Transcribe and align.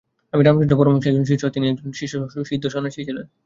আমি 0.33 0.41
রামকৃষ্ণ 0.43 0.73
পরমহংসের 0.77 1.11
একজন 1.11 1.25
শিষ্য, 1.31 1.43
তিনি 1.55 1.65
একজন 1.67 1.89
সিদ্ধ 2.49 2.65
সন্ন্যাসী 2.67 3.01
ছিলেন। 3.07 3.25